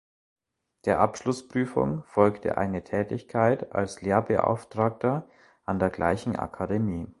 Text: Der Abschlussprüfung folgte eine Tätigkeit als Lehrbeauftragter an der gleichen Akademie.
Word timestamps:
Der 0.85 0.97
Abschlussprüfung 0.99 2.01
folgte 2.05 2.57
eine 2.57 2.83
Tätigkeit 2.83 3.71
als 3.71 4.01
Lehrbeauftragter 4.01 5.29
an 5.63 5.77
der 5.77 5.91
gleichen 5.91 6.35
Akademie. 6.35 7.05